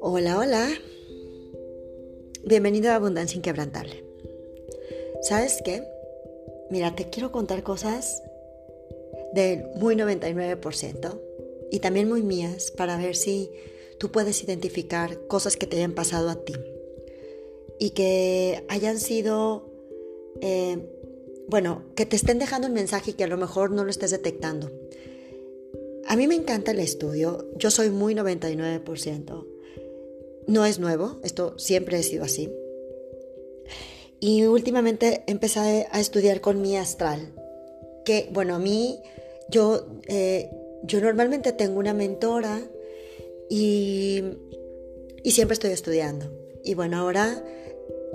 [0.00, 0.68] Hola, hola.
[2.44, 4.04] Bienvenido a Abundancia Inquebrantable.
[5.22, 5.84] ¿Sabes qué?
[6.70, 8.22] Mira, te quiero contar cosas
[9.32, 11.20] del muy 99%
[11.70, 13.52] y también muy mías para ver si
[13.98, 16.54] tú puedes identificar cosas que te hayan pasado a ti
[17.78, 19.70] y que hayan sido,
[20.40, 20.78] eh,
[21.50, 24.12] bueno, que te estén dejando un mensaje y que a lo mejor no lo estés
[24.12, 24.70] detectando.
[26.06, 29.46] A mí me encanta el estudio, yo soy muy 99%.
[30.46, 32.52] No es nuevo, esto siempre ha sido así.
[34.20, 37.32] Y últimamente empecé a estudiar con mi astral,
[38.04, 39.00] que bueno, a mí,
[39.48, 40.50] yo, eh,
[40.84, 42.60] yo normalmente tengo una mentora
[43.48, 44.22] y,
[45.24, 46.30] y siempre estoy estudiando.
[46.62, 47.42] Y bueno, ahora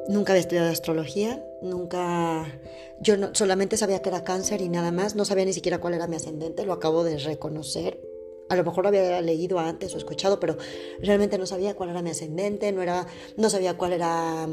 [0.08, 2.46] nunca había estudiado astrología, nunca,
[3.02, 5.96] yo no, solamente sabía que era cáncer y nada más, no sabía ni siquiera cuál
[5.96, 8.00] era mi ascendente, lo acabo de reconocer
[8.50, 10.58] a lo mejor lo había leído antes o escuchado, pero
[11.02, 13.08] realmente no sabía cuál era mi ascendente, no, era,
[13.38, 14.48] no sabía cuál era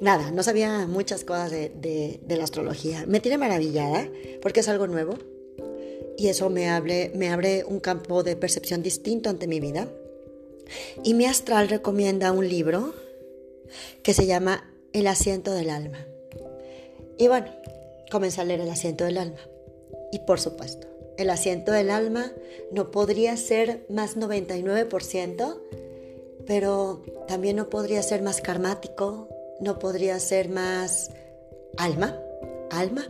[0.00, 3.04] nada, no sabía muchas cosas de, la astrología.
[3.06, 4.08] Me tiene maravillada
[4.42, 5.14] porque es algo nuevo
[6.16, 6.68] y eso me,
[7.14, 9.88] me abre un campo de percepción distinto ante mi vida.
[11.04, 12.94] Y mi astral recomienda un libro
[14.02, 16.06] que se llama El asiento del alma.
[17.18, 17.46] Y bueno,
[18.10, 19.40] comencé a leer El asiento del alma.
[20.12, 20.86] Y por supuesto,
[21.16, 22.32] el asiento del alma
[22.70, 25.60] no podría ser más 99%,
[26.46, 29.28] pero también no podría ser más karmático,
[29.60, 31.10] no podría ser más
[31.76, 32.20] alma,
[32.70, 33.06] alma.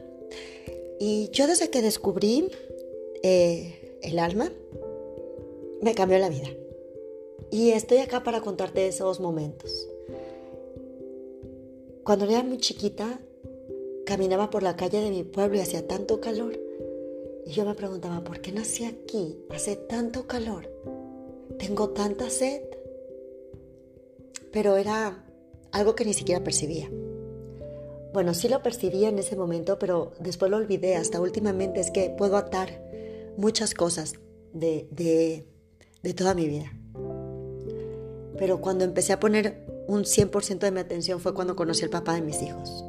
[0.98, 2.48] Y yo desde que descubrí
[3.22, 4.50] eh, el alma,
[5.82, 6.48] me cambió la vida.
[7.50, 9.88] Y estoy acá para contarte esos momentos.
[12.04, 13.20] Cuando era muy chiquita,
[14.06, 16.66] caminaba por la calle de mi pueblo y hacía tanto calor
[17.46, 19.38] y yo me preguntaba, ¿por qué nací aquí?
[19.50, 20.68] Hace tanto calor,
[21.60, 22.62] tengo tanta sed.
[24.52, 25.24] Pero era
[25.70, 26.91] algo que ni siquiera percibía.
[28.12, 30.97] Bueno, sí lo percibía en ese momento, pero después lo olvidé.
[30.97, 32.82] Hasta últimamente es que puedo atar
[33.36, 34.14] muchas cosas
[34.52, 35.47] de, de,
[36.02, 36.72] de toda mi vida.
[38.38, 42.14] Pero cuando empecé a poner un 100% de mi atención fue cuando conocí al papá
[42.14, 42.84] de mis hijos.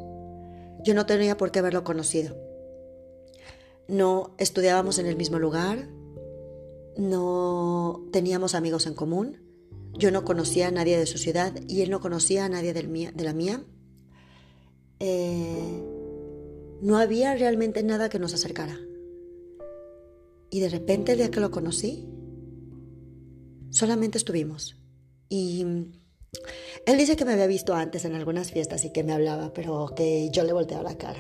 [0.88, 2.48] Yo no tenía por qué haberlo conocido
[3.88, 5.88] no estudiábamos en el mismo lugar,
[6.98, 9.38] no teníamos amigos en común,
[9.94, 13.24] yo no conocía a nadie de su ciudad y él no conocía a nadie de
[13.24, 13.64] la mía.
[15.00, 15.84] Eh,
[16.82, 18.80] no había realmente nada que nos acercara.
[20.50, 22.08] Y de repente, el día que lo conocí,
[23.70, 24.78] solamente estuvimos.
[25.30, 25.66] Y
[26.86, 29.94] él dice que me había visto antes en algunas fiestas y que me hablaba, pero
[29.96, 31.20] que yo le volteaba la cara.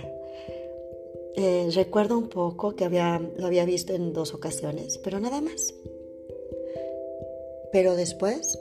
[1.35, 5.73] Eh, recuerdo un poco que había, lo había visto en dos ocasiones, pero nada más.
[7.71, 8.57] Pero después,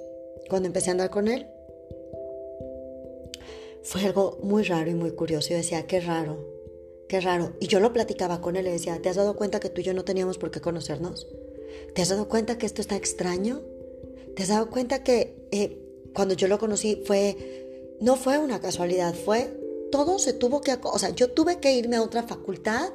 [0.51, 1.47] cuando empecé a andar con él,
[3.83, 5.51] fue algo muy raro y muy curioso.
[5.51, 6.45] Yo decía, qué raro,
[7.09, 7.53] qué raro.
[7.61, 9.85] Y yo lo platicaba con él y decía, ¿te has dado cuenta que tú y
[9.85, 11.29] yo no teníamos por qué conocernos?
[11.95, 13.63] ¿Te has dado cuenta que esto está extraño?
[14.35, 15.86] ¿Te has dado cuenta que eh,
[16.17, 19.55] cuando yo lo conocí fue, no fue una casualidad, fue
[19.93, 22.89] todo se tuvo que, o sea, yo tuve que irme a otra facultad.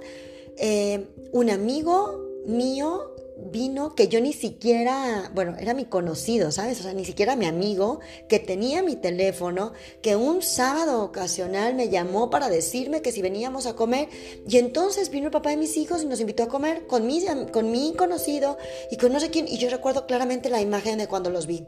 [0.57, 3.13] Eh, un amigo mío
[3.51, 6.79] vino que yo ni siquiera, bueno, era mi conocido, ¿sabes?
[6.79, 11.89] O sea, ni siquiera mi amigo, que tenía mi teléfono, que un sábado ocasional me
[11.89, 14.09] llamó para decirme que si veníamos a comer,
[14.47, 17.23] y entonces vino el papá de mis hijos y nos invitó a comer con mi,
[17.51, 18.57] con mi conocido
[18.91, 21.65] y con no sé quién, y yo recuerdo claramente la imagen de cuando los vi.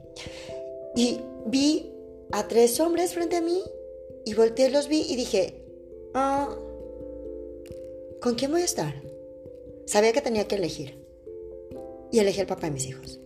[0.95, 1.91] Y vi
[2.31, 3.61] a tres hombres frente a mí
[4.25, 5.63] y volteé, los vi y dije,
[6.13, 6.55] ah,
[8.21, 8.93] ¿con quién voy a estar?
[9.85, 10.97] Sabía que tenía que elegir.
[12.11, 13.19] Y elegí al papá de mis hijos.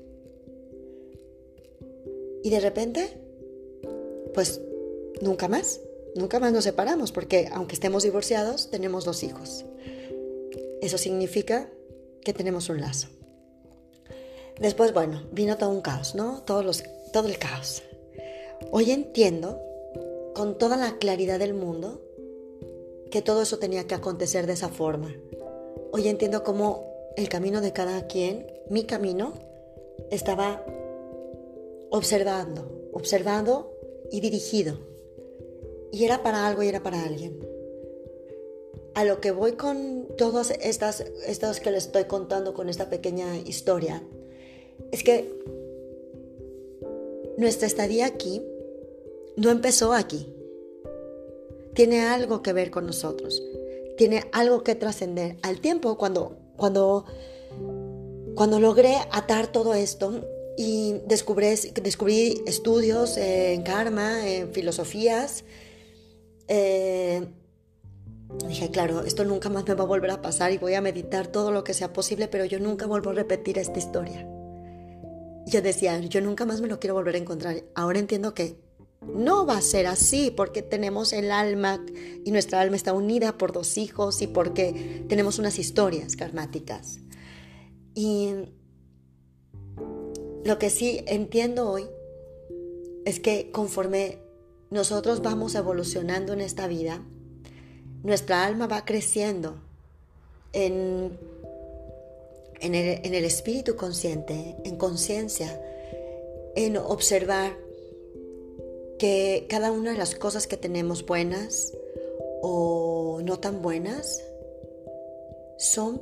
[2.44, 3.10] Y de repente,
[4.34, 4.62] pues
[5.22, 5.82] nunca más,
[6.16, 9.66] nunca más nos separamos, porque aunque estemos divorciados, tenemos dos hijos.
[10.82, 11.70] Eso significa
[12.24, 13.10] que tenemos un lazo.
[14.60, 16.42] Después, bueno, vino todo un caos, ¿no?
[16.44, 17.84] Todos los, todo el caos.
[18.72, 19.62] Hoy entiendo
[20.34, 22.02] con toda la claridad del mundo
[23.10, 25.16] que todo eso tenía que acontecer de esa forma.
[25.92, 29.34] Hoy entiendo cómo el camino de cada quien, mi camino,
[30.12, 30.64] estaba
[31.90, 33.74] observando, observado
[34.12, 34.78] y dirigido.
[35.92, 37.40] Y era para algo y era para alguien.
[38.94, 43.38] A lo que voy con todas estas, estas que les estoy contando con esta pequeña
[43.38, 44.04] historia,
[44.92, 45.40] es que
[47.38, 48.42] nuestra estadía aquí
[49.36, 50.34] no empezó aquí.
[51.74, 53.44] Tiene algo que ver con nosotros.
[53.98, 55.38] Tiene algo que trascender.
[55.44, 57.06] Al tiempo, cuando cuando,
[58.36, 60.26] cuando logré atar todo esto
[60.58, 65.46] y descubrí, descubrí estudios en karma, en filosofías,
[66.48, 67.28] eh,
[68.48, 71.28] dije, claro, esto nunca más me va a volver a pasar y voy a meditar
[71.28, 74.28] todo lo que sea posible, pero yo nunca vuelvo a repetir esta historia.
[75.48, 77.64] Yo decía, yo nunca más me lo quiero volver a encontrar.
[77.74, 78.60] Ahora entiendo que
[79.02, 81.84] no va a ser así porque tenemos el alma
[82.26, 87.00] y nuestra alma está unida por dos hijos y porque tenemos unas historias karmáticas.
[87.94, 88.34] Y
[90.44, 91.86] lo que sí entiendo hoy
[93.06, 94.20] es que conforme
[94.70, 97.02] nosotros vamos evolucionando en esta vida,
[98.04, 99.62] nuestra alma va creciendo
[100.52, 101.18] en,
[102.62, 105.62] en, el, en el espíritu consciente, en conciencia,
[106.56, 107.58] en observar
[108.98, 111.74] que cada una de las cosas que tenemos buenas
[112.42, 114.24] o no tan buenas
[115.58, 116.02] son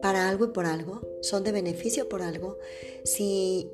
[0.00, 2.58] para algo y por algo, son de beneficio por algo.
[3.04, 3.70] Si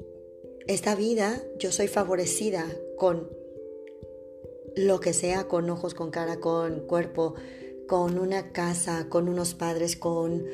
[0.66, 2.66] esta vida yo soy favorecida
[2.96, 3.30] con
[4.74, 7.34] lo que sea, con ojos, con cara, con cuerpo,
[7.86, 10.44] con una casa, con unos padres, con,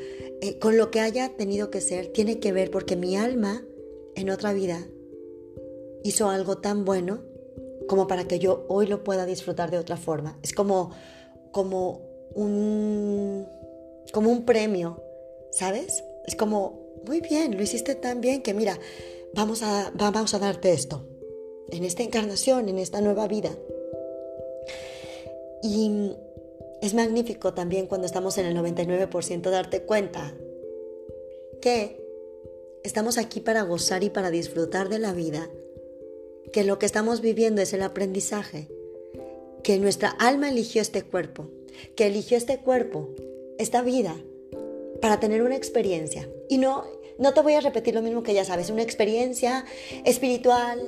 [0.40, 3.64] eh, con lo que haya tenido que ser, tiene que ver porque mi alma
[4.14, 4.86] en otra vida
[6.02, 7.22] hizo algo tan bueno
[7.88, 10.38] como para que yo hoy lo pueda disfrutar de otra forma.
[10.42, 10.90] Es como,
[11.50, 12.00] como,
[12.34, 13.46] un,
[14.12, 15.02] como un premio,
[15.50, 16.04] ¿sabes?
[16.26, 18.78] Es como, muy bien, lo hiciste tan bien que mira,
[19.34, 21.06] vamos a, vamos a darte esto,
[21.70, 23.50] en esta encarnación, en esta nueva vida.
[25.62, 26.12] Y
[26.82, 30.34] es magnífico también cuando estamos en el 99% darte cuenta
[31.60, 32.04] que
[32.82, 35.48] estamos aquí para gozar y para disfrutar de la vida
[36.52, 38.68] que lo que estamos viviendo es el aprendizaje,
[39.62, 41.48] que nuestra alma eligió este cuerpo,
[41.94, 43.10] que eligió este cuerpo,
[43.58, 44.16] esta vida,
[45.00, 46.28] para tener una experiencia.
[46.48, 46.84] Y no,
[47.16, 49.64] no te voy a repetir lo mismo que ya sabes, una experiencia
[50.04, 50.80] espiritual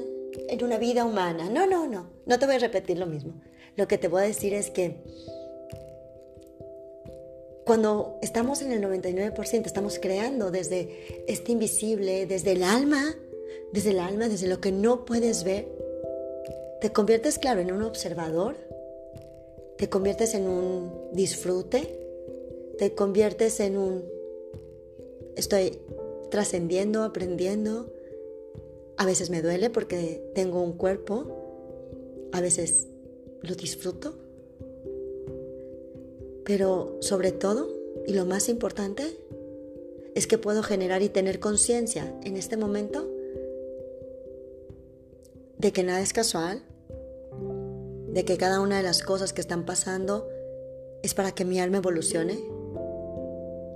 [0.48, 1.48] en una vida humana.
[1.50, 3.40] No, no, no, no te voy a repetir lo mismo.
[3.76, 4.96] Lo que te voy a decir es que
[7.64, 13.16] cuando estamos en el 99%, estamos creando desde este invisible, desde el alma,
[13.72, 15.68] desde el alma, desde lo que no puedes ver,
[16.80, 18.56] te conviertes, claro, en un observador,
[19.78, 21.98] te conviertes en un disfrute,
[22.78, 24.14] te conviertes en un
[25.36, 25.78] estoy
[26.30, 27.92] trascendiendo, aprendiendo.
[28.96, 32.88] A veces me duele porque tengo un cuerpo, a veces
[33.42, 34.14] lo disfruto,
[36.44, 37.68] pero sobre todo,
[38.06, 39.18] y lo más importante,
[40.14, 43.10] es que puedo generar y tener conciencia en este momento
[45.58, 46.62] de que nada es casual,
[48.12, 50.28] de que cada una de las cosas que están pasando
[51.02, 52.38] es para que mi alma evolucione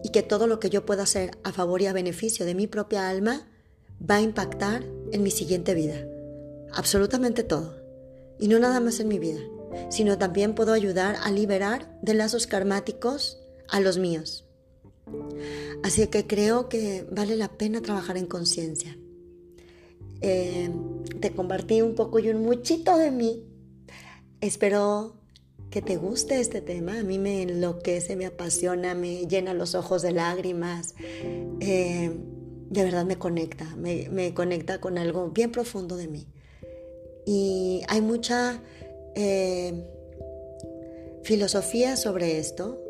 [0.05, 2.67] y que todo lo que yo pueda hacer a favor y a beneficio de mi
[2.67, 3.49] propia alma
[4.09, 6.07] va a impactar en mi siguiente vida.
[6.73, 7.75] Absolutamente todo.
[8.39, 9.41] Y no nada más en mi vida,
[9.89, 13.39] sino también puedo ayudar a liberar de lazos karmáticos
[13.69, 14.45] a los míos.
[15.83, 18.97] Así que creo que vale la pena trabajar en conciencia.
[20.21, 20.71] Eh,
[21.21, 23.45] te compartí un poco y un muchito de mí.
[24.41, 25.17] Espero
[25.71, 26.99] que te guste este tema.
[26.99, 30.95] A mí me enloquece, me apasiona, me llena los ojos de lágrimas.
[31.61, 32.11] Eh,
[32.71, 36.27] de verdad me conecta, me, conecta con algo bien profundo de mí.
[37.27, 38.63] Y hay mucha
[39.15, 39.73] eh,
[41.23, 42.81] filosofía sobre esto.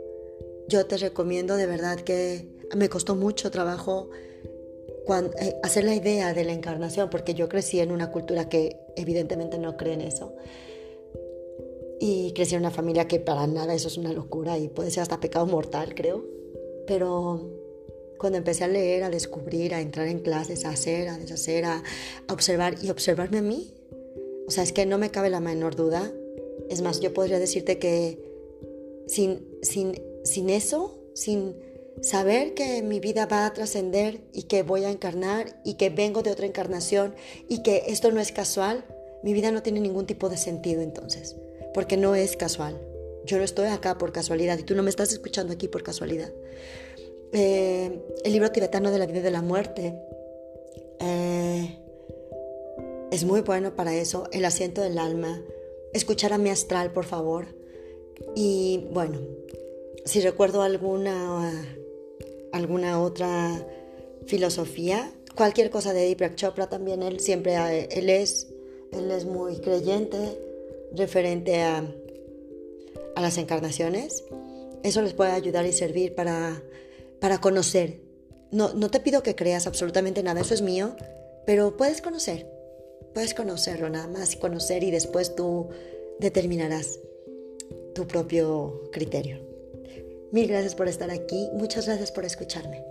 [0.68, 4.10] Yo te recomiendo de verdad que me costó mucho trabajo
[5.40, 9.58] eh, hacer la idea de la encarnación, porque yo crecí en una cultura que evidentemente
[9.58, 10.34] no cree en eso.
[11.98, 15.02] Y crecí en una familia que para nada eso es una locura y puede ser
[15.02, 16.24] hasta pecado mortal, creo.
[16.86, 17.50] Pero
[18.18, 21.82] cuando empecé a leer, a descubrir, a entrar en clases, a hacer, a deshacer, a,
[22.28, 23.72] observar y observarme a mí,
[24.48, 26.10] o sea, es que no me cabe la menor duda.
[26.68, 28.18] Es más, yo podría decirte que
[29.06, 31.54] sin, sin, sin eso, sin
[32.02, 36.22] Saber que mi vida va a trascender y que voy a encarnar y que vengo
[36.22, 37.14] de otra encarnación
[37.48, 38.84] y que esto no es casual,
[39.22, 41.36] mi vida no tiene ningún tipo de sentido entonces,
[41.74, 42.80] porque no es casual.
[43.24, 46.30] Yo no estoy acá por casualidad y tú no me estás escuchando aquí por casualidad.
[47.32, 49.98] Eh, el libro tibetano de la vida y de la muerte
[53.18, 54.28] es muy bueno para eso.
[54.30, 55.42] El asiento del alma.
[55.92, 57.46] Escuchar a mi astral, por favor.
[58.36, 59.18] Y bueno,
[60.04, 61.52] si recuerdo alguna
[62.52, 63.66] alguna otra
[64.26, 65.12] filosofía.
[65.34, 67.56] Cualquier cosa de Deepak Chopra también, él siempre,
[67.90, 68.48] él es,
[68.92, 70.16] él es muy creyente
[70.92, 71.84] referente a,
[73.16, 74.24] a las encarnaciones.
[74.84, 76.62] Eso les puede ayudar y servir para
[77.20, 78.00] para conocer.
[78.52, 80.94] No, no te pido que creas absolutamente nada, eso es mío,
[81.46, 82.46] pero puedes conocer,
[83.14, 85.68] puedes conocerlo nada más conocer y después tú
[86.18, 86.98] determinarás
[87.94, 89.38] tu propio criterio.
[90.30, 92.87] Mil gracias por estar aquí, muchas gracias por escucharme.